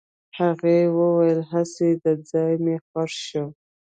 [0.39, 3.45] هغې وويل هسې دا ځای مې خوښ شو.